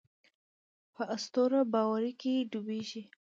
[0.95, 3.01] په اسطوره باورۍ کې ډوبېږي.